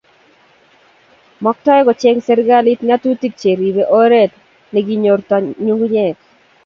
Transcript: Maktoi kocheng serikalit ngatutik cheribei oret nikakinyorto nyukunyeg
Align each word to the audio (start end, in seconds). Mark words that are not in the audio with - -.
Maktoi 1.47 1.79
kocheng 1.87 2.19
serikalit 2.27 2.79
ngatutik 2.87 3.33
cheribei 3.41 3.89
oret 4.01 4.31
nikakinyorto 4.71 5.35
nyukunyeg 5.65 6.15